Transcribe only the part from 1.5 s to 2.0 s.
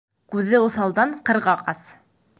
ҡас.